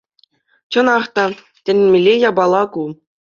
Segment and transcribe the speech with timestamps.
[0.71, 1.25] Чӑнах та,
[1.63, 2.83] тӗлӗнмелле япала ку.